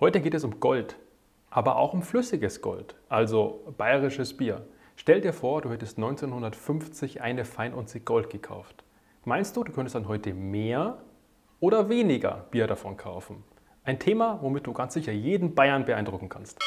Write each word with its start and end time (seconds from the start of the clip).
Heute 0.00 0.22
geht 0.22 0.32
es 0.32 0.44
um 0.44 0.60
Gold, 0.60 0.96
aber 1.50 1.76
auch 1.76 1.92
um 1.92 2.00
flüssiges 2.00 2.62
Gold, 2.62 2.94
also 3.10 3.70
bayerisches 3.76 4.34
Bier. 4.34 4.66
Stell 4.96 5.20
dir 5.20 5.34
vor, 5.34 5.60
du 5.60 5.70
hättest 5.70 5.98
1950 5.98 7.20
eine 7.20 7.44
Feinunze 7.44 8.00
Gold 8.00 8.30
gekauft. 8.30 8.82
Meinst 9.26 9.58
du, 9.58 9.62
du 9.62 9.72
könntest 9.72 9.94
dann 9.94 10.08
heute 10.08 10.32
mehr 10.32 11.02
oder 11.60 11.90
weniger 11.90 12.46
Bier 12.50 12.66
davon 12.66 12.96
kaufen? 12.96 13.44
Ein 13.84 13.98
Thema, 13.98 14.38
womit 14.40 14.66
du 14.66 14.72
ganz 14.72 14.94
sicher 14.94 15.12
jeden 15.12 15.54
Bayern 15.54 15.84
beeindrucken 15.84 16.30
kannst. 16.30 16.58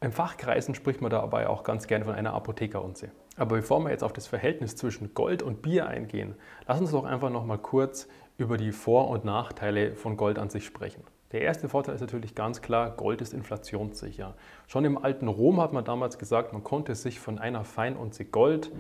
Im 0.01 0.13
Fachkreisen 0.13 0.75
spricht 0.75 1.01
man 1.01 1.11
dabei 1.11 1.49
auch 1.49 1.63
ganz 1.63 1.87
gerne 1.87 2.05
von 2.05 2.15
einer 2.15 2.35
Apothekerunze. 2.35 3.11
Aber 3.37 3.57
bevor 3.57 3.81
wir 3.81 3.91
jetzt 3.91 4.05
auf 4.05 4.13
das 4.13 4.27
Verhältnis 4.27 4.77
zwischen 4.77 5.15
Gold 5.15 5.43
und 5.43 5.63
Bier 5.63 5.89
eingehen, 5.89 6.35
lass 6.67 6.81
uns 6.81 6.91
doch 6.91 7.05
einfach 7.05 7.31
noch 7.31 7.47
mal 7.47 7.59
kurz 7.59 8.09
über 8.39 8.57
die 8.57 8.73
Vor- 8.73 9.09
und 9.09 9.25
Nachteile 9.25 9.95
von 9.95 10.17
Gold 10.17 10.39
an 10.39 10.51
sich 10.51 10.67
sprechen. 10.67 11.03
Der 11.33 11.41
erste 11.41 11.69
Vorteil 11.69 11.95
ist 11.95 12.01
natürlich 12.01 12.35
ganz 12.35 12.63
klar, 12.63 12.91
Gold 12.91 13.21
ist 13.21 13.35
inflationssicher. 13.35 14.35
Schon 14.69 14.85
im 14.85 14.97
alten 14.97 15.29
Rom 15.29 15.61
hat 15.61 15.73
man 15.73 15.85
damals 15.85 16.19
gesagt, 16.19 16.53
man 16.53 16.63
konnte 16.63 16.95
sich 16.95 17.19
von 17.19 17.39
einer 17.39 17.65
Feinunze 17.65 18.25
Gold 18.25 18.71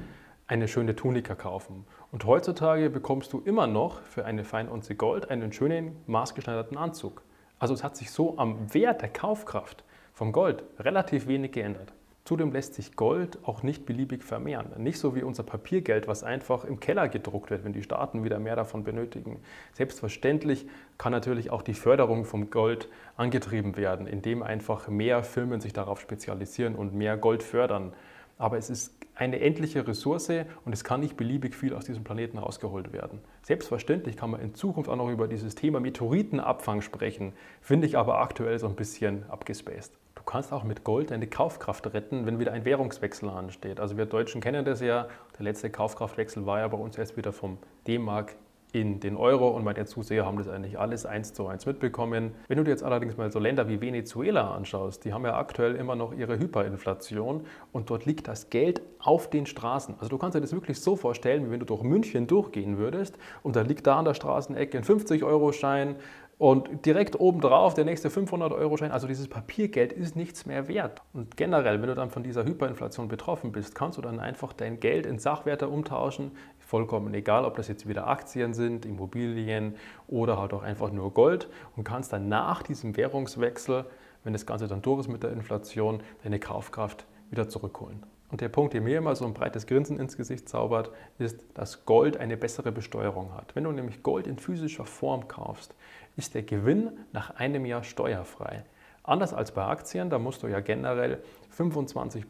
eine 0.47 0.69
schöne 0.69 0.94
Tunika 0.94 1.34
kaufen. 1.34 1.84
Und 2.12 2.25
heutzutage 2.25 2.91
bekommst 2.91 3.33
du 3.33 3.41
immer 3.41 3.66
noch 3.66 4.02
für 4.02 4.25
eine 4.25 4.44
Feinunze 4.44 4.94
Gold 4.94 5.30
einen 5.30 5.52
schönen 5.52 5.97
maßgeschneiderten 6.06 6.77
Anzug. 6.77 7.22
Also 7.58 7.75
es 7.75 7.83
hat 7.83 7.97
sich 7.97 8.11
so 8.11 8.39
am 8.39 8.72
Wert 8.72 9.02
der 9.02 9.08
Kaufkraft 9.08 9.84
vom 10.12 10.33
Gold 10.33 10.62
relativ 10.78 11.27
wenig 11.27 11.52
geändert. 11.52 11.92
Zudem 12.24 12.50
lässt 12.52 12.74
sich 12.74 12.97
Gold 12.97 13.39
auch 13.44 13.62
nicht 13.62 13.86
beliebig 13.86 14.24
vermehren. 14.24 14.72
Nicht 14.78 14.98
so 14.98 15.14
wie 15.14 15.22
unser 15.22 15.44
Papiergeld, 15.44 16.08
was 16.08 16.24
einfach 16.24 16.64
im 16.64 16.80
Keller 16.80 17.08
gedruckt 17.08 17.50
wird, 17.50 17.64
wenn 17.64 17.72
die 17.72 17.84
Staaten 17.84 18.24
wieder 18.24 18.41
mehr 18.41 18.56
davon 18.56 18.83
benötigen. 18.83 19.39
Selbstverständlich 19.74 20.67
kann 20.98 21.12
natürlich 21.12 21.50
auch 21.50 21.62
die 21.62 21.74
Förderung 21.74 22.24
vom 22.24 22.50
Gold 22.50 22.89
angetrieben 23.17 23.77
werden, 23.77 24.08
indem 24.08 24.42
einfach 24.42 24.89
mehr 24.89 25.22
Firmen 25.22 25.61
sich 25.61 25.72
darauf 25.72 26.00
spezialisieren 26.00 26.74
und 26.74 26.94
mehr 26.94 27.17
Gold 27.17 27.44
fördern. 27.44 27.92
Aber 28.39 28.58
es 28.58 28.70
ist 28.70 29.06
eine 29.17 29.41
endliche 29.41 29.86
Ressource 29.86 30.31
und 30.64 30.72
es 30.72 30.84
kann 30.84 31.00
nicht 31.00 31.17
beliebig 31.17 31.55
viel 31.55 31.75
aus 31.75 31.86
diesem 31.86 32.05
Planeten 32.05 32.39
rausgeholt 32.39 32.92
werden. 32.92 33.20
Selbstverständlich 33.42 34.17
kann 34.17 34.31
man 34.31 34.41
in 34.41 34.55
Zukunft 34.55 34.89
auch 34.89 34.97
noch 34.97 35.11
über 35.11 35.27
dieses 35.27 35.55
Thema 35.55 35.81
Meteoritenabfang 35.81 36.83
sprechen, 36.83 37.33
finde 37.61 37.86
ich 37.86 37.97
aber 37.97 38.20
aktuell 38.20 38.58
so 38.58 38.69
ein 38.69 38.77
bisschen 38.77 39.28
abgespaced. 39.28 39.92
Du 40.14 40.23
kannst 40.23 40.53
auch 40.53 40.64
mit 40.64 40.84
Gold 40.84 41.11
deine 41.11 41.27
Kaufkraft 41.27 41.92
retten, 41.95 42.27
wenn 42.27 42.39
wieder 42.39 42.53
ein 42.53 42.64
Währungswechsel 42.64 43.28
ansteht. 43.28 43.81
Also 43.81 43.97
wir 43.97 44.06
Deutschen 44.06 44.41
kennen 44.41 44.64
das 44.64 44.81
ja, 44.81 45.08
der 45.39 45.45
letzte 45.45 45.70
Kaufkraftwechsel 45.70 46.45
war 46.47 46.58
ja 46.58 46.69
bei 46.69 46.78
uns 46.78 46.98
erst 46.98 47.17
wieder 47.17 47.33
vom 47.33 47.58
D-Mark 47.86 48.36
in 48.73 49.01
den 49.01 49.17
Euro 49.17 49.49
und 49.49 49.65
meine 49.65 49.85
Zuseher 49.87 50.27
haben 50.27 50.39
das 50.39 50.49
eigentlich 50.49 50.79
alles 50.79 51.07
eins 51.07 51.33
zu 51.33 51.47
eins 51.47 51.67
mitbekommen. 51.67 52.33
Wenn 52.49 52.59
du 52.59 52.65
dir 52.65 52.71
jetzt 52.71 52.83
allerdings 52.83 53.17
mal 53.17 53.31
so 53.31 53.39
Länder 53.39 53.69
wie 53.69 53.81
Venezuela 53.81 54.55
anschaust, 54.55 55.05
die 55.05 55.13
haben 55.13 55.25
ja 55.25 55.37
aktuell 55.37 55.77
immer 55.77 55.97
noch 55.97 56.13
ihre 56.13 56.39
Hyperinflation 56.39 57.45
und 57.73 57.91
dort 57.91 58.05
liegt 58.07 58.29
das 58.29 58.51
Geld 58.51 58.83
auf 58.99 59.31
den 59.31 59.47
Straßen. 59.47 59.95
Also 59.99 60.09
du 60.09 60.19
kannst 60.19 60.37
dir 60.37 60.41
das 60.41 60.53
wirklich 60.53 60.81
so 60.81 60.97
vorstellen, 60.97 61.47
wie 61.47 61.51
wenn 61.51 61.61
du 61.61 61.67
durch 61.67 61.83
München 61.83 62.27
durchgehen 62.27 62.79
würdest 62.79 63.19
und 63.43 63.57
da 63.57 63.63
liegt 63.63 63.87
da 63.87 63.99
an 63.99 64.05
der 64.05 64.15
Straßenecke 64.15 64.79
ein 64.79 64.85
50-Euro-Schein, 64.85 65.97
und 66.39 66.85
direkt 66.85 67.19
obendrauf 67.19 67.73
der 67.73 67.87
nächste 67.87 68.11
500-Euro-Schein, 68.11 68.91
also 68.91 69.07
dieses 69.07 69.27
Papiergeld 69.27 69.93
ist 69.93 70.17
nichts 70.17 70.45
mehr 70.45 70.69
wert. 70.69 71.01
Und 71.15 71.37
generell, 71.39 71.81
wenn 71.81 71.89
du 71.89 71.95
dann 71.95 72.11
von 72.11 72.23
dieser 72.23 72.45
Hyperinflation 72.45 73.09
betroffen 73.09 73.53
bist, 73.53 73.75
kannst 73.75 73.97
du 73.97 74.03
dann 74.03 74.21
einfach 74.21 74.53
dein 74.53 74.79
Geld 74.79 75.07
in 75.07 75.19
Sachwerte 75.19 75.69
umtauschen. 75.69 76.33
Vollkommen 76.67 77.15
egal, 77.15 77.45
ob 77.45 77.55
das 77.55 77.69
jetzt 77.69 77.89
wieder 77.89 78.09
Aktien 78.09 78.53
sind, 78.53 78.85
Immobilien 78.85 79.77
oder 80.09 80.37
halt 80.37 80.53
auch 80.53 80.65
einfach 80.65 80.91
nur 80.91 81.15
Gold. 81.15 81.49
Und 81.77 81.85
kannst 81.85 82.13
dann 82.13 82.29
nach 82.29 82.65
diesem 82.65 82.97
Währungswechsel, 82.97 83.85
wenn 84.25 84.33
das 84.33 84.47
Ganze 84.47 84.67
dann 84.67 84.83
durch 84.83 85.03
ist 85.03 85.09
mit 85.09 85.23
der 85.23 85.31
Inflation, 85.31 86.01
deine 86.25 86.41
Kaufkraft 86.41 87.07
wieder 87.31 87.49
zurückholen. 87.49 88.03
Und 88.33 88.41
der 88.41 88.49
Punkt, 88.49 88.75
der 88.75 88.81
mir 88.81 88.99
immer 88.99 89.15
so 89.15 89.25
ein 89.25 89.33
breites 89.33 89.69
Grinsen 89.69 90.01
ins 90.01 90.17
Gesicht 90.17 90.49
zaubert, 90.49 90.91
ist, 91.21 91.45
dass 91.55 91.87
Gold 91.87 92.17
eine 92.17 92.37
bessere 92.37 92.73
Besteuerung 92.73 93.33
hat. 93.35 93.55
Wenn 93.55 93.63
du 93.63 93.71
nämlich 93.71 94.03
Gold 94.03 94.27
in 94.27 94.37
physischer 94.37 94.87
Form 94.87 95.29
kaufst, 95.29 95.73
ist 96.17 96.35
der 96.35 96.43
Gewinn 96.43 96.91
nach 97.13 97.31
einem 97.37 97.65
Jahr 97.65 97.85
steuerfrei. 97.85 98.65
Anders 99.05 99.33
als 99.33 99.53
bei 99.53 99.65
Aktien, 99.65 100.11
da 100.11 100.19
musst 100.19 100.43
du 100.43 100.48
ja 100.48 100.59
generell 100.59 101.23
25% 101.57 102.25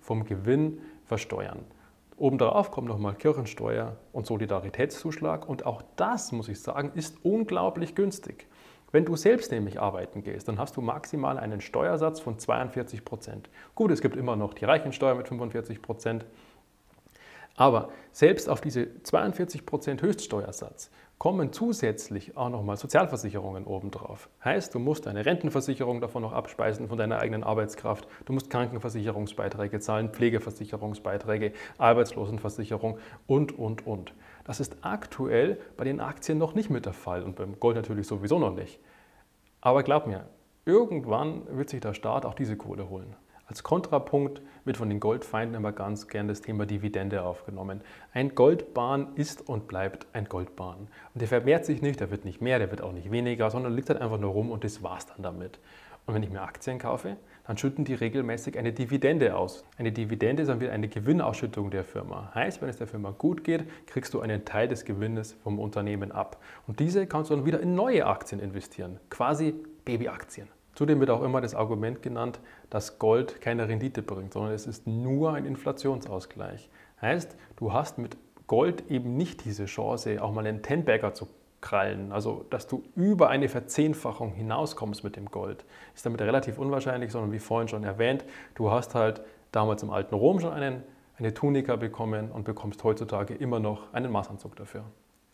vom 0.00 0.24
Gewinn 0.24 0.80
versteuern. 1.04 1.58
Obendrauf 2.20 2.70
kommt 2.70 2.86
nochmal 2.86 3.14
Kirchensteuer 3.14 3.96
und 4.12 4.26
Solidaritätszuschlag 4.26 5.48
und 5.48 5.64
auch 5.64 5.82
das, 5.96 6.32
muss 6.32 6.48
ich 6.48 6.60
sagen, 6.60 6.92
ist 6.94 7.16
unglaublich 7.24 7.94
günstig. 7.94 8.46
Wenn 8.92 9.06
du 9.06 9.16
selbst 9.16 9.50
nämlich 9.52 9.80
arbeiten 9.80 10.22
gehst, 10.22 10.46
dann 10.46 10.58
hast 10.58 10.76
du 10.76 10.82
maximal 10.82 11.38
einen 11.38 11.62
Steuersatz 11.62 12.20
von 12.20 12.38
42 12.38 13.06
Prozent. 13.06 13.48
Gut, 13.74 13.90
es 13.90 14.02
gibt 14.02 14.16
immer 14.16 14.36
noch 14.36 14.52
die 14.52 14.66
Reichensteuer 14.66 15.14
mit 15.14 15.28
45 15.28 15.80
Prozent. 15.80 16.26
Aber 17.56 17.88
selbst 18.12 18.50
auf 18.50 18.60
diese 18.60 19.02
42 19.02 19.64
Prozent 19.64 20.02
Höchststeuersatz 20.02 20.90
kommen 21.20 21.52
zusätzlich 21.52 22.34
auch 22.38 22.48
nochmal 22.48 22.78
Sozialversicherungen 22.78 23.66
obendrauf. 23.66 24.30
Heißt, 24.42 24.74
du 24.74 24.78
musst 24.78 25.04
deine 25.04 25.26
Rentenversicherung 25.26 26.00
davon 26.00 26.22
noch 26.22 26.32
abspeisen 26.32 26.88
von 26.88 26.96
deiner 26.96 27.18
eigenen 27.18 27.44
Arbeitskraft. 27.44 28.08
Du 28.24 28.32
musst 28.32 28.48
Krankenversicherungsbeiträge 28.48 29.80
zahlen, 29.80 30.08
Pflegeversicherungsbeiträge, 30.08 31.52
Arbeitslosenversicherung 31.76 32.96
und, 33.26 33.58
und, 33.58 33.86
und. 33.86 34.14
Das 34.44 34.60
ist 34.60 34.78
aktuell 34.80 35.60
bei 35.76 35.84
den 35.84 36.00
Aktien 36.00 36.38
noch 36.38 36.54
nicht 36.54 36.70
mit 36.70 36.86
der 36.86 36.94
Fall 36.94 37.22
und 37.22 37.36
beim 37.36 37.60
Gold 37.60 37.76
natürlich 37.76 38.06
sowieso 38.06 38.38
noch 38.38 38.54
nicht. 38.54 38.80
Aber 39.60 39.82
glaub 39.82 40.06
mir, 40.06 40.24
irgendwann 40.64 41.42
wird 41.50 41.68
sich 41.68 41.80
der 41.80 41.92
Staat 41.92 42.24
auch 42.24 42.34
diese 42.34 42.56
Kohle 42.56 42.88
holen. 42.88 43.14
Als 43.50 43.64
Kontrapunkt 43.64 44.42
wird 44.64 44.76
von 44.76 44.88
den 44.88 45.00
Goldfeinden 45.00 45.56
immer 45.56 45.72
ganz 45.72 46.06
gern 46.06 46.28
das 46.28 46.40
Thema 46.40 46.66
Dividende 46.66 47.24
aufgenommen. 47.24 47.80
Ein 48.12 48.36
Goldbahn 48.36 49.08
ist 49.16 49.48
und 49.48 49.66
bleibt 49.66 50.06
ein 50.12 50.26
Goldbahn. 50.26 50.86
Und 51.14 51.20
der 51.20 51.26
vermehrt 51.26 51.66
sich 51.66 51.82
nicht, 51.82 51.98
der 51.98 52.12
wird 52.12 52.24
nicht 52.24 52.40
mehr, 52.40 52.60
der 52.60 52.70
wird 52.70 52.80
auch 52.80 52.92
nicht 52.92 53.10
weniger, 53.10 53.50
sondern 53.50 53.74
liegt 53.74 53.90
halt 53.90 54.00
einfach 54.00 54.20
nur 54.20 54.30
rum 54.30 54.52
und 54.52 54.62
das 54.62 54.84
war's 54.84 55.06
dann 55.06 55.24
damit. 55.24 55.58
Und 56.06 56.14
wenn 56.14 56.22
ich 56.22 56.30
mir 56.30 56.42
Aktien 56.42 56.78
kaufe, 56.78 57.16
dann 57.44 57.58
schütten 57.58 57.84
die 57.84 57.94
regelmäßig 57.94 58.56
eine 58.56 58.72
Dividende 58.72 59.34
aus. 59.36 59.64
Eine 59.76 59.90
Dividende 59.90 60.42
ist 60.42 60.48
dann 60.48 60.60
wieder 60.60 60.70
eine 60.70 60.86
Gewinnausschüttung 60.86 61.72
der 61.72 61.82
Firma. 61.82 62.30
Heißt, 62.32 62.62
wenn 62.62 62.68
es 62.68 62.76
der 62.76 62.86
Firma 62.86 63.10
gut 63.10 63.42
geht, 63.42 63.64
kriegst 63.88 64.14
du 64.14 64.20
einen 64.20 64.44
Teil 64.44 64.68
des 64.68 64.84
Gewinnes 64.84 65.32
vom 65.42 65.58
Unternehmen 65.58 66.12
ab. 66.12 66.40
Und 66.68 66.78
diese 66.78 67.04
kannst 67.08 67.32
du 67.32 67.34
dann 67.34 67.46
wieder 67.46 67.58
in 67.58 67.74
neue 67.74 68.06
Aktien 68.06 68.40
investieren, 68.40 69.00
quasi 69.10 69.56
Babyaktien. 69.84 70.46
Zudem 70.80 70.98
wird 70.98 71.10
auch 71.10 71.20
immer 71.20 71.42
das 71.42 71.54
Argument 71.54 72.00
genannt, 72.00 72.40
dass 72.70 72.98
Gold 72.98 73.42
keine 73.42 73.68
Rendite 73.68 74.00
bringt, 74.00 74.32
sondern 74.32 74.54
es 74.54 74.66
ist 74.66 74.86
nur 74.86 75.34
ein 75.34 75.44
Inflationsausgleich. 75.44 76.70
Heißt, 77.02 77.36
du 77.56 77.74
hast 77.74 77.98
mit 77.98 78.16
Gold 78.46 78.90
eben 78.90 79.14
nicht 79.18 79.44
diese 79.44 79.66
Chance, 79.66 80.22
auch 80.22 80.32
mal 80.32 80.46
einen 80.46 80.62
Tenbagger 80.62 81.12
zu 81.12 81.28
krallen. 81.60 82.12
Also, 82.12 82.46
dass 82.48 82.66
du 82.66 82.82
über 82.96 83.28
eine 83.28 83.50
Verzehnfachung 83.50 84.32
hinauskommst 84.32 85.04
mit 85.04 85.16
dem 85.16 85.26
Gold, 85.26 85.66
ist 85.94 86.06
damit 86.06 86.22
relativ 86.22 86.58
unwahrscheinlich, 86.58 87.12
sondern 87.12 87.30
wie 87.32 87.40
vorhin 87.40 87.68
schon 87.68 87.84
erwähnt, 87.84 88.24
du 88.54 88.70
hast 88.70 88.94
halt 88.94 89.20
damals 89.52 89.82
im 89.82 89.90
alten 89.90 90.14
Rom 90.14 90.40
schon 90.40 90.54
einen, 90.54 90.82
eine 91.18 91.34
Tunika 91.34 91.76
bekommen 91.76 92.30
und 92.30 92.44
bekommst 92.44 92.82
heutzutage 92.84 93.34
immer 93.34 93.60
noch 93.60 93.92
einen 93.92 94.10
Maßanzug 94.10 94.56
dafür. 94.56 94.84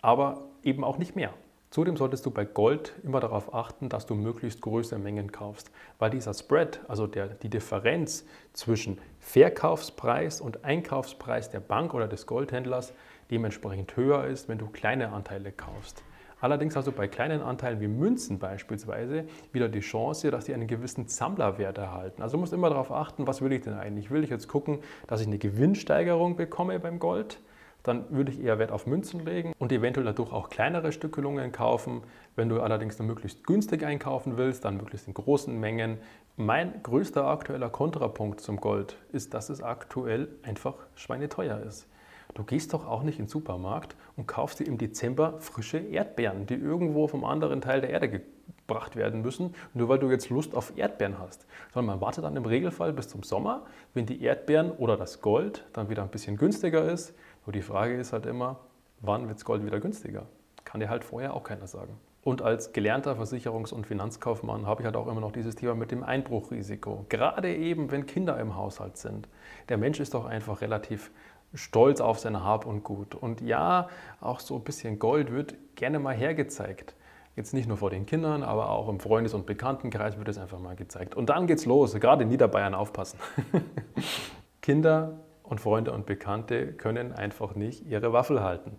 Aber 0.02 0.42
eben 0.64 0.82
auch 0.82 0.98
nicht 0.98 1.14
mehr. 1.14 1.30
Zudem 1.70 1.96
solltest 1.96 2.24
du 2.24 2.30
bei 2.30 2.44
Gold 2.44 2.94
immer 3.02 3.20
darauf 3.20 3.52
achten, 3.52 3.88
dass 3.88 4.06
du 4.06 4.14
möglichst 4.14 4.60
größere 4.60 4.98
Mengen 4.98 5.32
kaufst, 5.32 5.70
weil 5.98 6.10
dieser 6.10 6.32
Spread, 6.32 6.80
also 6.88 7.06
der, 7.06 7.26
die 7.26 7.50
Differenz 7.50 8.24
zwischen 8.52 8.98
Verkaufspreis 9.18 10.40
und 10.40 10.64
Einkaufspreis 10.64 11.50
der 11.50 11.60
Bank 11.60 11.92
oder 11.92 12.08
des 12.08 12.26
Goldhändlers 12.26 12.92
dementsprechend 13.30 13.96
höher 13.96 14.24
ist, 14.26 14.48
wenn 14.48 14.58
du 14.58 14.68
kleine 14.68 15.12
Anteile 15.12 15.52
kaufst. 15.52 16.02
Allerdings 16.40 16.76
hast 16.76 16.86
du 16.86 16.92
bei 16.92 17.08
kleinen 17.08 17.40
Anteilen 17.40 17.80
wie 17.80 17.88
Münzen 17.88 18.38
beispielsweise 18.38 19.24
wieder 19.52 19.68
die 19.68 19.80
Chance, 19.80 20.30
dass 20.30 20.44
die 20.44 20.54
einen 20.54 20.68
gewissen 20.68 21.08
Sammlerwert 21.08 21.78
erhalten. 21.78 22.22
Also 22.22 22.36
du 22.36 22.40
musst 22.40 22.52
immer 22.52 22.68
darauf 22.68 22.92
achten, 22.92 23.26
was 23.26 23.40
will 23.40 23.52
ich 23.52 23.62
denn 23.62 23.74
eigentlich? 23.74 24.10
Will 24.10 24.22
ich 24.22 24.30
jetzt 24.30 24.46
gucken, 24.46 24.80
dass 25.06 25.22
ich 25.22 25.26
eine 25.26 25.38
Gewinnsteigerung 25.38 26.36
bekomme 26.36 26.78
beim 26.78 26.98
Gold? 26.98 27.40
Dann 27.86 28.04
würde 28.10 28.32
ich 28.32 28.42
eher 28.42 28.58
Wert 28.58 28.72
auf 28.72 28.86
Münzen 28.86 29.24
legen 29.24 29.52
und 29.58 29.70
eventuell 29.70 30.06
dadurch 30.06 30.32
auch 30.32 30.48
kleinere 30.48 30.92
Stückelungen 30.92 31.52
kaufen. 31.52 32.02
Wenn 32.34 32.48
du 32.48 32.60
allerdings 32.60 32.96
dann 32.96 33.06
möglichst 33.06 33.46
günstig 33.46 33.84
einkaufen 33.84 34.36
willst, 34.36 34.64
dann 34.64 34.76
möglichst 34.76 35.06
in 35.06 35.14
großen 35.14 35.58
Mengen. 35.58 35.98
Mein 36.36 36.82
größter 36.82 37.26
aktueller 37.26 37.70
Kontrapunkt 37.70 38.40
zum 38.40 38.60
Gold 38.60 38.96
ist, 39.12 39.34
dass 39.34 39.48
es 39.48 39.62
aktuell 39.62 40.28
einfach 40.42 40.74
schweineteuer 40.94 41.60
ist. 41.60 41.86
Du 42.34 42.44
gehst 42.44 42.74
doch 42.74 42.86
auch 42.86 43.02
nicht 43.02 43.18
in 43.18 43.24
den 43.24 43.30
Supermarkt 43.30 43.96
und 44.16 44.26
kaufst 44.26 44.60
dir 44.60 44.66
im 44.66 44.76
Dezember 44.76 45.40
frische 45.40 45.78
Erdbeeren, 45.78 46.46
die 46.46 46.54
irgendwo 46.54 47.08
vom 47.08 47.24
anderen 47.24 47.60
Teil 47.60 47.80
der 47.80 47.90
Erde 47.90 48.10
gebracht 48.10 48.96
werden 48.96 49.22
müssen, 49.22 49.54
nur 49.72 49.88
weil 49.88 49.98
du 49.98 50.10
jetzt 50.10 50.28
Lust 50.28 50.54
auf 50.54 50.76
Erdbeeren 50.76 51.18
hast. 51.18 51.46
Sondern 51.72 51.94
man 51.94 52.00
wartet 52.00 52.24
dann 52.24 52.36
im 52.36 52.44
Regelfall 52.44 52.92
bis 52.92 53.08
zum 53.08 53.22
Sommer, 53.22 53.64
wenn 53.94 54.04
die 54.06 54.22
Erdbeeren 54.22 54.72
oder 54.72 54.96
das 54.96 55.22
Gold 55.22 55.64
dann 55.72 55.88
wieder 55.88 56.02
ein 56.02 56.10
bisschen 56.10 56.36
günstiger 56.36 56.84
ist. 56.84 57.14
Nur 57.46 57.52
die 57.52 57.62
Frage 57.62 57.96
ist 57.96 58.12
halt 58.12 58.26
immer, 58.26 58.58
wann 59.00 59.28
wird 59.28 59.44
Gold 59.44 59.64
wieder 59.64 59.80
günstiger? 59.80 60.26
Kann 60.64 60.80
dir 60.80 60.90
halt 60.90 61.04
vorher 61.04 61.34
auch 61.34 61.44
keiner 61.44 61.68
sagen. 61.68 61.96
Und 62.24 62.42
als 62.42 62.72
gelernter 62.72 63.12
Versicherungs- 63.14 63.72
und 63.72 63.86
Finanzkaufmann 63.86 64.66
habe 64.66 64.82
ich 64.82 64.84
halt 64.84 64.96
auch 64.96 65.06
immer 65.06 65.20
noch 65.20 65.30
dieses 65.30 65.54
Thema 65.54 65.76
mit 65.76 65.92
dem 65.92 66.02
Einbruchrisiko. 66.02 67.06
Gerade 67.08 67.54
eben, 67.54 67.92
wenn 67.92 68.04
Kinder 68.04 68.36
im 68.40 68.56
Haushalt 68.56 68.96
sind. 68.96 69.28
Der 69.68 69.76
Mensch 69.76 70.00
ist 70.00 70.12
doch 70.14 70.24
einfach 70.24 70.60
relativ 70.60 71.12
stolz 71.54 72.00
auf 72.00 72.18
sein 72.18 72.42
Hab 72.42 72.66
und 72.66 72.82
Gut. 72.82 73.14
Und 73.14 73.40
ja, 73.42 73.88
auch 74.20 74.40
so 74.40 74.56
ein 74.56 74.64
bisschen 74.64 74.98
Gold 74.98 75.32
wird 75.32 75.54
gerne 75.76 76.00
mal 76.00 76.16
hergezeigt. 76.16 76.96
Jetzt 77.36 77.54
nicht 77.54 77.68
nur 77.68 77.76
vor 77.76 77.90
den 77.90 78.06
Kindern, 78.06 78.42
aber 78.42 78.70
auch 78.70 78.88
im 78.88 78.98
Freundes- 78.98 79.34
und 79.34 79.46
Bekanntenkreis 79.46 80.18
wird 80.18 80.26
es 80.26 80.38
einfach 80.38 80.58
mal 80.58 80.74
gezeigt. 80.74 81.14
Und 81.14 81.28
dann 81.28 81.46
geht's 81.46 81.64
los, 81.64 81.94
gerade 81.94 82.24
in 82.24 82.28
Niederbayern 82.28 82.74
aufpassen. 82.74 83.20
Kinder 84.62 85.20
und 85.48 85.60
Freunde 85.60 85.92
und 85.92 86.06
Bekannte 86.06 86.72
können 86.72 87.12
einfach 87.12 87.54
nicht 87.54 87.86
ihre 87.86 88.12
Waffel 88.12 88.42
halten. 88.42 88.78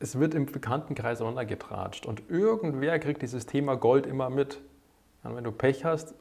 Es 0.00 0.18
wird 0.18 0.34
im 0.34 0.46
Bekanntenkreis 0.46 1.20
runtergetratscht 1.20 2.06
und 2.06 2.22
irgendwer 2.28 2.98
kriegt 2.98 3.22
dieses 3.22 3.46
Thema 3.46 3.76
Gold 3.76 4.06
immer 4.06 4.30
mit. 4.30 4.60
Und 5.24 5.36
wenn 5.36 5.44
du 5.44 5.52
Pech 5.52 5.84
hast, 5.84 6.14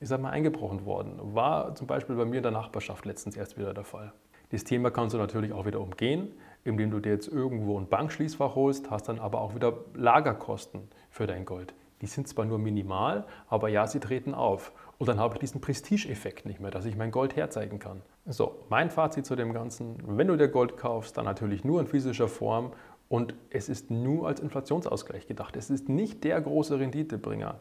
ist 0.00 0.10
er 0.10 0.18
mal 0.18 0.30
eingebrochen 0.30 0.84
worden. 0.84 1.18
War 1.34 1.74
zum 1.74 1.86
Beispiel 1.86 2.16
bei 2.16 2.24
mir 2.24 2.38
in 2.38 2.42
der 2.42 2.52
Nachbarschaft 2.52 3.06
letztens 3.06 3.36
erst 3.36 3.58
wieder 3.58 3.72
der 3.72 3.84
Fall. 3.84 4.12
Das 4.50 4.64
Thema 4.64 4.90
kannst 4.90 5.14
du 5.14 5.18
natürlich 5.18 5.52
auch 5.52 5.64
wieder 5.64 5.80
umgehen, 5.80 6.32
indem 6.64 6.90
du 6.90 7.00
dir 7.00 7.12
jetzt 7.12 7.28
irgendwo 7.28 7.78
ein 7.78 7.88
Bankschließfach 7.88 8.54
holst, 8.54 8.90
hast 8.90 9.08
dann 9.08 9.18
aber 9.18 9.40
auch 9.40 9.54
wieder 9.54 9.78
Lagerkosten 9.94 10.88
für 11.10 11.26
dein 11.26 11.44
Gold. 11.44 11.74
Die 12.02 12.06
sind 12.06 12.28
zwar 12.28 12.44
nur 12.44 12.58
minimal, 12.58 13.24
aber 13.48 13.68
ja, 13.68 13.86
sie 13.86 14.00
treten 14.00 14.34
auf. 14.34 14.72
Und 14.98 15.08
dann 15.08 15.18
habe 15.18 15.34
ich 15.34 15.40
diesen 15.40 15.60
Prestige-Effekt 15.60 16.44
nicht 16.46 16.60
mehr, 16.60 16.70
dass 16.70 16.84
ich 16.84 16.96
mein 16.96 17.10
Gold 17.10 17.34
herzeigen 17.34 17.78
kann. 17.78 18.02
So, 18.26 18.64
mein 18.68 18.90
Fazit 18.90 19.26
zu 19.26 19.34
dem 19.34 19.52
Ganzen, 19.52 19.96
wenn 20.06 20.28
du 20.28 20.36
dir 20.36 20.46
Gold 20.46 20.76
kaufst, 20.76 21.16
dann 21.16 21.24
natürlich 21.24 21.64
nur 21.64 21.80
in 21.80 21.88
physischer 21.88 22.28
Form 22.28 22.72
und 23.08 23.34
es 23.50 23.68
ist 23.68 23.90
nur 23.90 24.28
als 24.28 24.38
Inflationsausgleich 24.38 25.26
gedacht. 25.26 25.56
Es 25.56 25.70
ist 25.70 25.88
nicht 25.88 26.22
der 26.22 26.40
große 26.40 26.78
Renditebringer. 26.78 27.56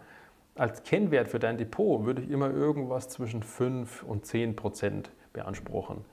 Als 0.53 0.83
Kennwert 0.83 1.29
für 1.29 1.39
dein 1.39 1.57
Depot 1.57 2.05
würde 2.05 2.21
ich 2.21 2.29
immer 2.29 2.51
irgendwas 2.51 3.09
zwischen 3.09 3.41
5 3.41 4.03
und 4.03 4.27
10 4.27 4.55
Prozent 4.55 5.11
beanspruchen. 5.33 6.05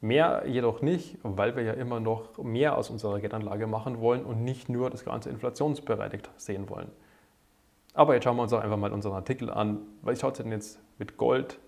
Mehr 0.00 0.44
jedoch 0.46 0.82
nicht, 0.82 1.18
weil 1.24 1.56
wir 1.56 1.64
ja 1.64 1.72
immer 1.72 1.98
noch 1.98 2.38
mehr 2.38 2.78
aus 2.78 2.90
unserer 2.90 3.18
Geldanlage 3.18 3.66
machen 3.66 4.00
wollen 4.00 4.24
und 4.24 4.44
nicht 4.44 4.68
nur 4.68 4.88
das 4.88 5.04
Ganze 5.04 5.30
inflationsbereinigt 5.30 6.30
sehen 6.36 6.68
wollen. 6.70 6.92
Aber 7.92 8.14
jetzt 8.14 8.22
schauen 8.22 8.36
wir 8.36 8.42
uns 8.44 8.52
auch 8.52 8.62
einfach 8.62 8.76
mal 8.76 8.92
unseren 8.92 9.14
Artikel 9.14 9.50
an. 9.50 9.80
Wie 10.02 10.14
schaut 10.14 10.34
es 10.34 10.42
denn 10.44 10.52
jetzt 10.52 10.78
mit 10.98 11.16
Gold 11.16 11.58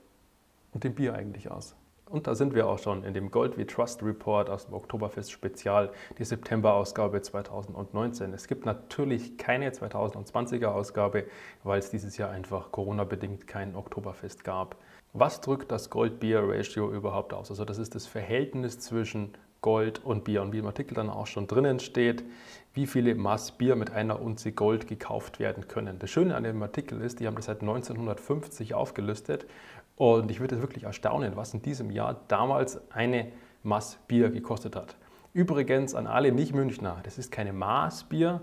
und 0.73 0.84
dem 0.84 0.94
Bier 0.94 1.14
eigentlich 1.14 1.50
aus? 1.50 1.75
Und 2.10 2.26
da 2.26 2.34
sind 2.34 2.55
wir 2.55 2.66
auch 2.69 2.78
schon 2.78 3.05
in 3.05 3.12
dem 3.12 3.31
Gold 3.31 3.58
wie 3.58 3.66
Trust 3.66 4.02
Report 4.02 4.49
aus 4.49 4.66
dem 4.66 4.75
Oktoberfest 4.75 5.31
Spezial, 5.31 5.90
die 6.19 6.25
September-Ausgabe 6.25 7.20
2019. 7.20 8.32
Es 8.32 8.49
gibt 8.49 8.64
natürlich 8.64 9.37
keine 9.37 9.70
2020er 9.70 10.66
Ausgabe, 10.66 11.25
weil 11.64 11.78
es 11.78 11.90
dieses 11.90 12.16
Jahr 12.16 12.31
einfach 12.31 12.72
Corona-bedingt 12.72 13.46
kein 13.46 13.76
Oktoberfest 13.76 14.43
gab. 14.44 14.76
Was 15.12 15.40
drückt 15.40 15.70
das 15.70 15.90
Gold-Bier-Ratio 15.90 16.90
überhaupt 16.90 17.34
aus? 17.34 17.50
Also 17.50 17.64
das 17.64 17.78
ist 17.78 17.94
das 17.94 18.06
Verhältnis 18.06 18.78
zwischen 18.78 19.34
Gold 19.60 20.05
und 20.05 20.25
Bier. 20.25 20.43
Und 20.43 20.52
wie 20.52 20.58
im 20.58 20.66
Artikel 20.66 20.94
dann 20.94 21.10
auch 21.10 21.26
schon 21.26 21.46
drinnen 21.46 21.81
steht, 21.81 22.25
wie 22.75 22.87
viele 22.87 23.14
Maß 23.14 23.52
Bier 23.52 23.75
mit 23.75 23.90
einer 23.90 24.22
Unze 24.22 24.52
Gold 24.52 24.87
gekauft 24.87 25.40
werden 25.40 25.66
können. 25.66 25.99
Das 25.99 26.10
Schöne 26.10 26.37
an 26.37 26.44
dem 26.44 26.62
Artikel 26.62 27.00
ist, 27.00 27.19
die 27.19 27.26
haben 27.26 27.34
das 27.34 27.46
seit 27.46 27.60
1950 27.60 28.75
aufgelistet 28.75 29.46
und 29.99 30.31
ich 30.31 30.39
würde 30.39 30.62
wirklich 30.62 30.85
erstaunen, 30.85 31.35
was 31.35 31.53
in 31.53 31.61
diesem 31.61 31.91
Jahr 31.91 32.21
damals 32.29 32.81
eine 32.91 33.33
Maß 33.65 33.99
Bier 34.06 34.31
gekostet 34.31 34.77
hat. 34.77 34.97
Übrigens 35.33 35.95
an 35.95 36.06
alle 36.06 36.33
Nicht-Münchner, 36.33 37.00
das 37.03 37.19
ist 37.19 37.33
keine 37.33 37.53
Maßbier 37.53 38.41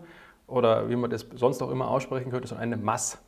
oder 0.48 0.90
wie 0.90 0.98
man 0.98 1.10
das 1.10 1.26
sonst 1.36 1.64
auch 1.64 1.72
immer 1.72 1.90
aussprechen 1.90 2.30
könnte, 2.30 2.48
sondern 2.48 2.74
eine 2.74 2.78
Maß. 2.78 3.20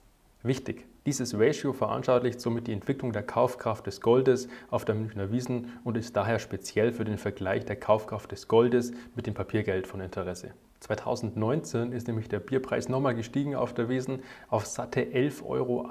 Wichtig. 0.43 0.85
Dieses 1.05 1.39
Ratio 1.39 1.71
veranschaulicht 1.71 2.41
somit 2.41 2.67
die 2.67 2.73
Entwicklung 2.73 3.13
der 3.13 3.23
Kaufkraft 3.23 3.87
des 3.87 4.01
Goldes 4.01 4.49
auf 4.69 4.83
der 4.83 4.93
Münchner 4.93 5.31
Wiesen 5.31 5.79
und 5.85 5.95
ist 5.95 6.15
daher 6.15 6.39
speziell 6.39 6.91
für 6.91 7.05
den 7.05 7.17
Vergleich 7.17 7.65
der 7.65 7.77
Kaufkraft 7.77 8.31
des 8.33 8.49
Goldes 8.49 8.91
mit 9.15 9.25
dem 9.25 9.33
Papiergeld 9.33 9.87
von 9.87 10.01
Interesse. 10.01 10.51
2019 10.81 11.91
ist 11.91 12.07
nämlich 12.07 12.29
der 12.29 12.39
Bierpreis 12.39 12.89
nochmal 12.89 13.15
gestiegen 13.15 13.55
auf 13.55 13.73
der 13.73 13.89
Wiesen 13.89 14.21
auf 14.49 14.65
satte 14.65 15.01
11,80 15.01 15.45
Euro 15.45 15.87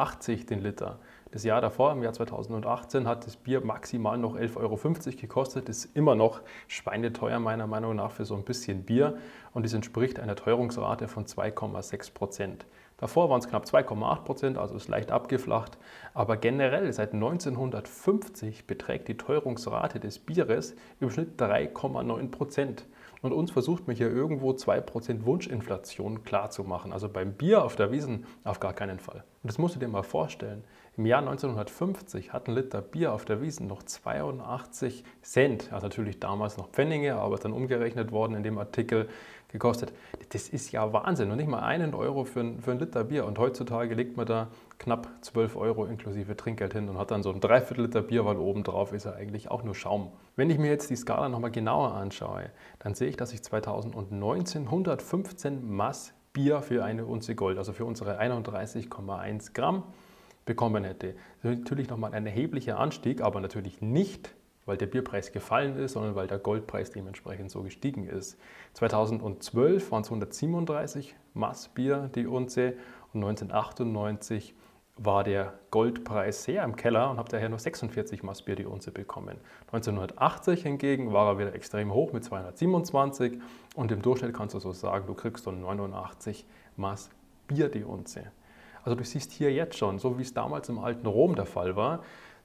den 0.49 0.63
Liter. 0.63 1.01
Das 1.37 1.45
Jahr 1.45 1.61
davor, 1.61 1.93
im 1.93 2.03
Jahr 2.03 2.15
2018, 2.15 3.07
hat 3.07 3.27
das 3.27 3.37
Bier 3.37 3.61
maximal 3.61 4.17
noch 4.17 4.37
11,50 4.37 4.57
Euro 4.57 4.79
gekostet. 5.21 5.69
Das 5.69 5.85
ist 5.85 5.95
immer 5.95 6.15
noch 6.15 6.41
schweineteuer 6.67 7.39
meiner 7.41 7.67
Meinung 7.67 7.95
nach 7.95 8.11
für 8.11 8.25
so 8.25 8.35
ein 8.37 8.43
bisschen 8.43 8.85
Bier 8.85 9.19
und 9.53 9.67
das 9.67 9.75
entspricht 9.75 10.19
einer 10.19 10.35
Teuerungsrate 10.35 11.09
von 11.09 11.27
2,6 11.27 12.15
Prozent. 12.15 12.65
Davor 12.97 13.29
waren 13.29 13.41
es 13.41 13.49
knapp 13.49 13.67
2,8 13.67 14.25
Prozent, 14.25 14.57
also 14.57 14.75
ist 14.77 14.89
leicht 14.89 15.11
abgeflacht. 15.11 15.77
Aber 16.15 16.39
generell 16.39 16.91
seit 16.95 17.13
1950 17.13 18.67
beträgt 18.67 19.07
die 19.09 19.19
Teuerungsrate 19.19 20.01
des 20.01 20.19
Bieres 20.19 20.75
im 21.01 21.11
Schnitt 21.11 21.39
3,9 21.39 22.31
Prozent. 22.31 22.87
Und 23.21 23.33
uns 23.33 23.51
versucht 23.51 23.87
man 23.87 23.97
hier 23.97 24.11
irgendwo 24.11 24.53
2% 24.53 25.25
Wunschinflation 25.27 26.23
klarzumachen. 26.25 26.93
Also 26.93 27.09
beim 27.09 27.33
Bier 27.33 27.65
auf 27.65 27.77
der 27.77 27.93
Wiesen 27.93 28.25
auf 28.45 28.61
gar 28.61 28.73
keinen 28.73 28.99
Fall. 28.99 29.25
Und 29.43 29.51
das 29.51 29.59
musst 29.59 29.75
du 29.75 29.79
dir 29.79 29.89
mal 29.89 30.03
vorstellen. 30.03 30.65
Im 30.99 31.05
Jahr 31.05 31.19
1950 31.19 32.33
hat 32.33 32.49
ein 32.49 32.55
Liter 32.55 32.81
Bier 32.81 33.13
auf 33.13 33.27
der 33.27 33.43
Wiesen 33.43 33.67
noch 33.67 33.83
82 33.83 35.05
Cent, 35.21 35.71
also 35.71 35.89
natürlich 35.89 36.21
damals 36.21 36.57
noch 36.57 36.71
Pfennige, 36.71 37.17
aber 37.17 37.37
dann 37.37 37.53
umgerechnet 37.53 38.13
worden 38.13 38.35
in 38.35 38.43
dem 38.43 38.57
Artikel 38.57 39.07
gekostet. 39.49 39.93
Das 40.31 40.49
ist 40.49 40.73
ja 40.73 40.95
Wahnsinn 40.95 41.31
und 41.31 41.37
nicht 41.37 41.51
mal 41.51 41.61
einen 41.61 41.95
Euro 41.95 42.25
für 42.25 42.41
ein, 42.41 42.63
für 42.63 42.71
ein 42.71 42.79
Liter 42.79 43.05
Bier. 43.05 43.27
Und 43.27 43.39
heutzutage 43.39 43.95
legt 43.95 44.17
man 44.17 44.25
da 44.25 44.49
knapp 44.79 45.07
12 45.21 45.57
Euro 45.57 45.85
inklusive 45.85 46.35
Trinkgeld 46.35 46.73
hin 46.73 46.89
und 46.89 46.97
hat 46.97 47.11
dann 47.11 47.23
so 47.23 47.31
ein 47.31 47.41
Dreiviertel 47.41 47.85
Liter 47.85 48.01
Bier, 48.01 48.25
weil 48.25 48.39
obendrauf 48.39 48.95
ist 48.95 49.05
er 49.05 49.17
eigentlich 49.17 49.51
auch 49.51 49.63
nur 49.63 49.75
Schaum. 49.75 50.13
Wenn 50.35 50.49
ich 50.49 50.57
mir 50.57 50.71
jetzt 50.71 50.89
die 50.89 50.97
Skala 50.97 51.29
nochmal 51.29 51.51
genauer 51.51 51.93
anschaue, 51.93 52.49
dann 52.79 52.95
sehe 52.95 53.09
ich, 53.09 53.19
dass 53.19 53.35
ich 53.35 53.43
2019 53.43 54.65
115 54.65 55.71
Mass 55.71 56.15
Bier 56.33 56.63
für 56.63 56.85
eine 56.85 57.05
Unze 57.05 57.35
Gold, 57.35 57.59
also 57.59 57.75
für 57.75 57.85
unsere 57.85 58.19
31,1 58.19 59.53
Gramm, 59.53 59.85
bekommen 60.47 60.85
hätte. 60.85 61.15
Natürlich 61.43 61.91
nochmal 61.91 62.15
ein 62.15 62.25
erheblicher 62.25 62.79
Anstieg, 62.79 63.21
aber 63.21 63.41
natürlich 63.41 63.83
nicht, 63.83 64.35
weil 64.65 64.77
der 64.77 64.87
Bierpreis 64.87 65.33
gefallen 65.33 65.77
ist, 65.77 65.93
sondern 65.93 66.15
weil 66.15 66.27
der 66.27 66.39
Goldpreis 66.39 66.91
dementsprechend 66.91 67.51
so 67.51 67.63
gestiegen 67.63 68.07
ist. 68.09 68.39
2012 68.75 69.91
waren 69.93 70.03
es 70.03 70.09
137 70.09 71.15
Maß 71.35 71.69
Bier 71.69 72.11
die 72.15 72.27
Unze 72.27 72.75
und 73.13 73.23
1998 73.23 74.55
war 74.99 75.25
der 75.25 75.53
Goldpreis 75.71 76.45
sehr 76.45 76.65
im 76.65 76.75
Keller 76.75 77.11
und 77.11 77.19
habe 77.19 77.29
daher 77.29 77.51
nur 77.51 77.59
46 77.59 78.23
Maß 78.23 78.43
Bier 78.43 78.57
die 78.57 78.65
Unze 78.65 78.91
bekommen. 78.91 79.37
1980 79.73 80.63
hingegen 80.63 81.13
war 81.13 81.33
er 81.33 81.39
wieder 81.39 81.55
extrem 81.55 81.93
hoch 81.93 82.13
mit 82.13 82.25
227 82.25 83.39
und 83.75 83.93
im 83.93 84.01
Durchschnitt 84.01 84.33
kannst 84.35 84.55
du 84.55 84.59
so 84.59 84.73
sagen, 84.73 85.07
du 85.07 85.15
kriegst 85.15 85.45
so 85.45 85.51
89 85.51 86.47
Maß 86.77 87.11
Bier 87.47 87.69
die 87.69 87.85
Unze. 87.85 88.33
Also 88.87 88.95
du 88.95 89.03
siehst 89.03 89.33
hier 89.33 89.53
jetzt 89.53 89.77
schon, 89.77 89.99
so 89.99 90.17
wie 90.17 90.23
es 90.23 90.33
damals 90.33 90.69
im 90.69 90.79
alten 90.79 91.09
Rom 91.09 91.35
der 91.35 91.45
Fall 91.45 91.75
war, 91.75 92.05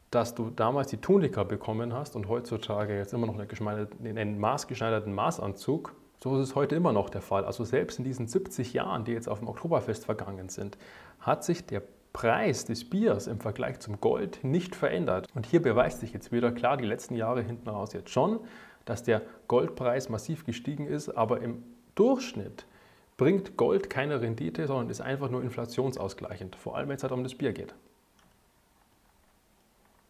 dass 0.09 0.33
du 0.33 0.49
damals 0.49 0.87
die 0.87 0.97
Tunika 0.97 1.43
bekommen 1.43 1.93
hast 1.93 2.15
und 2.15 2.27
heutzutage 2.27 2.97
jetzt 2.97 3.13
immer 3.13 3.27
noch 3.27 3.37
einen 3.37 4.39
maßgeschneiderten 4.39 5.13
Maßanzug. 5.13 5.93
So 6.17 6.35
ist 6.39 6.49
es 6.49 6.55
heute 6.55 6.75
immer 6.75 6.93
noch 6.93 7.11
der 7.11 7.21
Fall. 7.21 7.45
Also 7.45 7.63
selbst 7.63 7.99
in 7.99 8.05
diesen 8.05 8.25
70 8.25 8.73
Jahren, 8.73 9.05
die 9.05 9.11
jetzt 9.11 9.29
auf 9.29 9.37
dem 9.37 9.47
Oktoberfest 9.49 10.05
vergangen 10.05 10.49
sind, 10.49 10.79
hat 11.19 11.43
sich 11.43 11.63
der 11.63 11.83
Preis 12.11 12.65
des 12.65 12.89
Biers 12.89 13.27
im 13.27 13.39
Vergleich 13.39 13.79
zum 13.79 14.01
Gold 14.01 14.43
nicht 14.43 14.75
verändert. 14.75 15.27
Und 15.35 15.45
hier 15.45 15.61
beweist 15.61 15.99
sich 15.99 16.11
jetzt 16.11 16.31
wieder 16.31 16.51
klar 16.51 16.75
die 16.75 16.85
letzten 16.85 17.13
Jahre 17.13 17.43
hinten 17.43 17.69
raus 17.69 17.93
jetzt 17.93 18.09
schon, 18.09 18.39
dass 18.85 19.03
der 19.03 19.21
Goldpreis 19.47 20.09
massiv 20.09 20.43
gestiegen 20.43 20.87
ist, 20.87 21.09
aber 21.09 21.39
im 21.41 21.61
Durchschnitt 21.93 22.65
bringt 23.21 23.55
Gold 23.55 23.91
keine 23.91 24.19
Rendite, 24.19 24.65
sondern 24.65 24.89
ist 24.89 24.99
einfach 24.99 25.29
nur 25.29 25.43
inflationsausgleichend, 25.43 26.55
vor 26.55 26.75
allem 26.75 26.89
wenn 26.89 26.95
es 26.95 27.03
halt 27.03 27.11
um 27.11 27.21
das 27.21 27.35
Bier 27.35 27.53
geht. 27.53 27.75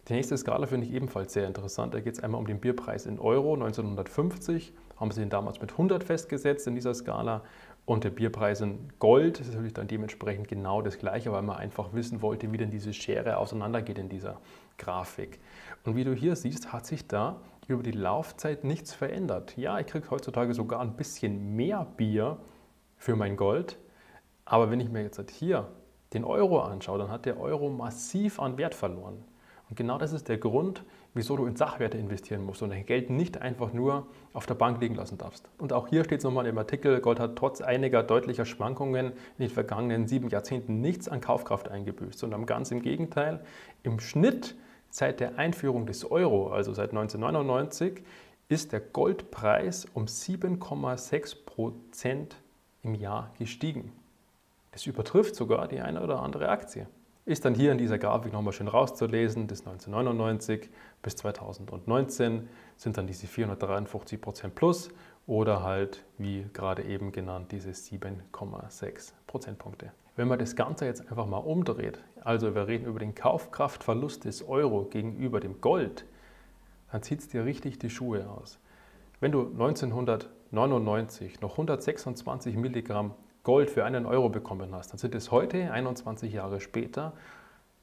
Die 0.08 0.13
nächste 0.13 0.38
Skala 0.38 0.65
finde 0.65 0.88
ich 0.88 0.94
ebenfalls 0.94 1.34
sehr 1.34 1.46
interessant. 1.46 1.94
Da 1.94 2.00
geht 2.00 2.13
es 2.13 2.24
einmal 2.24 2.39
um 2.39 2.48
den 2.48 2.62
Bierpreis 2.62 3.06
in 3.06 3.20
Euro. 3.20 3.56
1950 3.56 4.72
haben 4.96 5.12
sie 5.12 5.24
ihn 5.24 5.30
damals 5.30 5.60
mit 5.60 5.74
100 5.74 6.06
festgesetzt 6.06 6.68
in 6.68 6.75
dieser 6.75 6.94
Skala. 6.94 7.44
Und 7.86 8.06
der 8.06 8.12
Bierpreis 8.12 8.62
in 8.62 8.88
Gold 9.00 9.41
ist 9.41 9.50
natürlich 9.50 9.74
dann 9.74 9.89
dementsprechend 9.89 10.48
genau 10.48 10.82
das 10.82 10.98
gleiche, 10.98 11.34
weil 11.34 11.41
man 11.41 11.58
einfach 11.58 11.91
wissen 11.91 12.22
wollte, 12.22 12.53
wie 12.53 12.58
denn 12.58 12.70
diese 12.70 12.94
Schere 12.94 13.39
auseinandergeht 13.39 13.98
in 13.98 14.08
dieser 14.08 14.39
Grafik. 14.77 15.41
Und 15.84 15.98
wie 15.98 16.06
du 16.06 16.13
hier 16.13 16.38
siehst, 16.38 16.72
hat 16.72 16.86
sich 16.86 17.10
da 17.10 17.41
über 17.68 17.84
die 17.84 17.91
Laufzeit 17.91 18.63
nichts 18.63 18.94
verändert. 18.94 19.58
Ja, 19.58 19.80
ich 19.80 19.88
kriege 19.88 20.10
heutzutage 20.12 20.53
sogar 20.53 20.80
ein 20.80 20.96
bisschen 20.96 21.58
mehr 21.58 21.86
Bier 21.98 22.38
für 23.01 23.15
mein 23.15 23.36
Gold. 23.36 23.79
Aber 24.46 24.70
wenn 24.70 24.79
ich 24.79 24.89
mir 24.89 25.01
jetzt 25.01 25.20
hier 25.31 25.67
den 26.13 26.24
Euro 26.24 26.62
anschaue, 26.62 27.00
dann 27.00 27.10
hat 27.10 27.25
der 27.25 27.39
Euro 27.39 27.70
massiv 27.70 28.39
an 28.39 28.60
Wert 28.60 28.75
verloren. 28.75 29.25
Und 29.70 29.75
genau 29.75 29.98
das 29.98 30.13
ist 30.13 30.29
der 30.29 30.38
Grund, 30.38 30.84
wieso 31.15 31.36
du 31.36 31.46
in 31.48 31.55
Sachwerte 31.55 31.98
investieren 31.98 32.43
musst 32.46 32.62
und 32.62 32.70
dein 32.70 32.86
Geld 32.86 33.10
nicht 33.10 33.41
einfach 33.41 33.74
nur 33.74 34.05
auf 34.34 34.46
der 34.46 34.53
Bank 34.53 34.79
liegen 34.81 34.96
lassen 34.96 35.17
darfst. 35.17 35.50
Und 35.58 35.74
auch 35.74 35.88
hier 35.88 36.03
steht 36.03 36.20
es 36.20 36.24
nochmal 36.24 36.46
im 36.46 36.58
Artikel, 36.58 37.00
Gold 37.01 37.20
hat 37.20 37.36
trotz 37.38 37.62
einiger 37.62 38.03
deutlicher 38.03 38.46
Schwankungen 38.46 39.08
in 39.08 39.13
den 39.39 39.50
vergangenen 39.50 40.08
sieben 40.08 40.29
Jahrzehnten 40.29 40.79
nichts 40.79 41.08
an 41.08 41.22
Kaufkraft 41.22 41.70
eingebüßt, 41.70 42.20
sondern 42.20 42.46
ganz 42.46 42.70
im 42.70 42.84
Gegenteil. 42.84 43.43
Im 43.81 44.00
Schnitt 44.00 44.55
seit 44.91 45.20
der 45.20 45.39
Einführung 45.39 45.88
des 45.88 46.12
Euro, 46.12 46.51
also 46.51 46.74
seit 46.74 46.91
1999, 46.91 48.03
ist 48.48 48.74
der 48.74 48.81
Goldpreis 48.81 49.86
um 49.93 50.05
7,6 50.05 51.46
Prozent 51.46 52.36
im 52.83 52.95
Jahr 52.95 53.31
gestiegen. 53.38 53.91
Das 54.71 54.85
übertrifft 54.85 55.35
sogar 55.35 55.67
die 55.67 55.81
eine 55.81 56.01
oder 56.01 56.21
andere 56.21 56.50
Aktie. 56.50 56.88
Ist 57.25 57.45
dann 57.45 57.53
hier 57.53 57.71
in 57.71 57.77
dieser 57.77 58.00
Grafik 58.00 58.33
nochmal 58.33 58.53
schön 58.53 58.67
rauszulesen, 58.67 59.45
bis 59.45 59.59
1999 59.59 60.69
bis 61.03 61.15
2019 61.17 62.50
sind 62.77 62.97
dann 62.97 63.05
diese 63.05 63.27
453 63.27 64.19
Prozent 64.19 64.55
plus 64.55 64.89
oder 65.27 65.61
halt, 65.61 66.03
wie 66.17 66.47
gerade 66.53 66.83
eben 66.83 67.11
genannt, 67.11 67.51
diese 67.51 67.69
7,6 67.69 69.13
Prozentpunkte. 69.27 69.91
Wenn 70.15 70.27
man 70.27 70.39
das 70.39 70.55
Ganze 70.55 70.85
jetzt 70.85 71.07
einfach 71.09 71.27
mal 71.27 71.38
umdreht, 71.38 72.00
also 72.21 72.55
wir 72.55 72.67
reden 72.67 72.85
über 72.85 73.00
den 73.00 73.13
Kaufkraftverlust 73.13 74.25
des 74.25 74.47
Euro 74.47 74.85
gegenüber 74.85 75.39
dem 75.39 75.61
Gold, 75.61 76.05
dann 76.91 77.03
zieht 77.03 77.19
es 77.19 77.29
dir 77.29 77.45
richtig 77.45 77.79
die 77.79 77.89
Schuhe 77.89 78.27
aus. 78.29 78.59
Wenn 79.19 79.31
du 79.31 79.51
1999 80.51 81.39
noch 81.41 81.51
126 81.51 82.58
Milligramm 82.58 83.13
Gold 83.43 83.70
für 83.70 83.86
einen 83.86 84.05
Euro 84.05 84.29
bekommen 84.29 84.75
hast, 84.75 84.91
dann 84.91 84.98
sind 84.98 85.15
es 85.15 85.31
heute, 85.31 85.72
21 85.72 86.34
Jahre 86.34 86.60
später, 86.60 87.13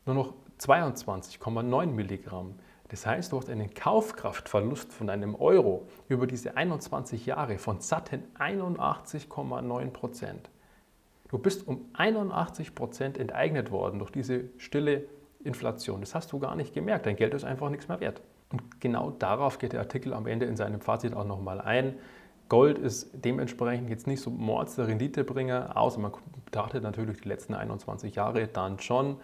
nur 0.07 0.15
noch 0.15 0.35
22,9 0.61 1.87
Milligramm. 1.87 2.55
Das 2.89 3.07
heißt, 3.07 3.33
du 3.33 3.39
hast 3.39 3.51
einen 3.51 3.75
Kaufkraftverlust 3.75 4.93
von 4.93 5.11
einem 5.11 5.35
Euro 5.35 5.89
über 6.09 6.27
diese 6.27 6.57
21 6.57 7.27
Jahre 7.27 7.59
von 7.59 7.81
satten 7.81 8.23
81,9 8.39 9.91
Prozent. 9.91 10.51
Du 11.29 11.39
bist 11.39 11.67
um 11.69 11.87
81 11.93 12.75
Prozent 12.75 13.19
enteignet 13.19 13.71
worden 13.71 13.99
durch 13.99 14.11
diese 14.11 14.45
stille 14.57 15.05
Inflation. 15.45 16.01
Das 16.01 16.15
hast 16.15 16.33
du 16.33 16.39
gar 16.39 16.57
nicht 16.57 16.73
gemerkt. 16.73 17.07
Dein 17.07 17.17
Geld 17.17 17.35
ist 17.35 17.45
einfach 17.45 17.69
nichts 17.69 17.89
mehr 17.89 18.01
wert. 18.01 18.23
Und 18.51 18.81
genau 18.81 19.11
darauf 19.11 19.59
geht 19.59 19.75
der 19.75 19.81
Artikel 19.81 20.15
am 20.15 20.27
Ende 20.27 20.47
in 20.47 20.57
seinem 20.57 20.81
Fazit 20.81 21.15
auch 21.15 21.27
nochmal 21.27 21.61
ein. 21.61 21.99
Gold 22.49 22.79
ist 22.79 23.11
dementsprechend 23.13 23.91
jetzt 23.91 24.07
nicht 24.07 24.23
so 24.23 24.31
mords 24.31 24.77
der 24.77 24.89
Renditebringer, 24.89 25.77
außer 25.77 26.01
man 26.01 26.13
betrachtet 26.47 26.83
natürlich 26.83 27.21
die 27.21 27.29
letzten 27.29 27.55
21 27.55 28.15
Jahre 28.15 28.47
dann 28.47 28.81
schon. 28.81 29.17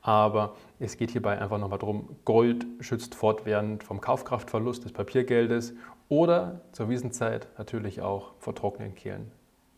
Aber 0.00 0.54
es 0.78 0.96
geht 0.96 1.10
hierbei 1.10 1.40
einfach 1.40 1.58
nochmal 1.58 1.80
darum, 1.80 2.16
Gold 2.24 2.66
schützt 2.80 3.16
fortwährend 3.16 3.82
vom 3.82 4.00
Kaufkraftverlust 4.00 4.84
des 4.84 4.92
Papiergeldes 4.92 5.74
oder 6.08 6.60
zur 6.70 6.88
Wiesenzeit 6.88 7.48
natürlich 7.58 8.00
auch 8.00 8.32
vor 8.38 8.54
trockenen 8.54 8.94
Kehlen. 8.94 9.32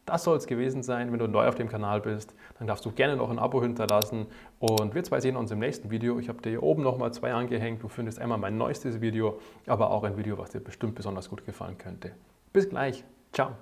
Das 0.05 0.25
soll 0.25 0.37
es 0.37 0.47
gewesen 0.47 0.83
sein. 0.83 1.13
Wenn 1.13 1.21
du 1.21 1.29
neu 1.29 1.47
auf 1.47 1.55
dem 1.55 1.69
Kanal 1.69 2.01
bist, 2.01 2.35
dann 2.59 2.67
darfst 2.67 2.85
du 2.85 2.91
gerne 2.91 3.17
noch 3.17 3.31
ein 3.31 3.39
Abo 3.39 3.63
hinterlassen. 3.63 4.27
Und 4.59 4.95
wir 4.95 5.05
zwei 5.05 5.21
sehen 5.21 5.37
uns 5.37 5.53
im 5.53 5.61
nächsten 5.61 5.91
Video. 5.91 6.19
Ich 6.19 6.29
habe 6.29 6.43
dir 6.43 6.51
hier 6.51 6.63
oben 6.63 6.83
nochmal 6.83 7.13
zwei 7.13 7.33
angehängt. 7.33 7.83
Du 7.83 7.89
findest 7.89 8.19
einmal 8.19 8.39
mein 8.39 8.59
neuestes 8.59 9.01
Video, 9.01 9.39
aber 9.67 9.91
auch 9.91 10.03
ein 10.03 10.17
Video, 10.17 10.37
was 10.37 10.51
dir 10.51 10.61
bestimmt 10.61 10.97
besonders 10.97 11.31
gut 11.31 11.47
gefallen 11.47 11.79
könnte. 11.79 12.13
Bis 12.53 12.69
gleich. 12.69 13.05
Ciao. 13.33 13.57